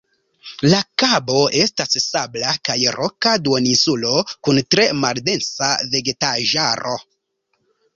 [0.69, 7.01] La kabo estas sabla kaj roka duoninsulo kun tre maldensa vegetaĵaro.